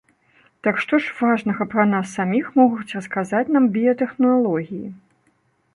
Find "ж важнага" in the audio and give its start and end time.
1.07-1.67